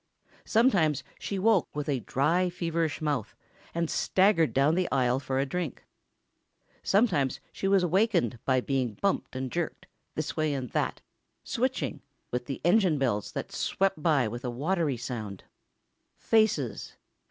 [0.45, 3.35] Sometimes she woke with a dry, feverish mouth,
[3.71, 5.85] and staggered down the aisle for a drink.
[6.81, 9.85] Sometimes she was awakened by being bumped and jerked,
[10.15, 11.01] this way and that,
[11.43, 12.01] switching,
[12.31, 15.43] with engine bells that swept by with a watery sound.
[16.17, 16.97] Faces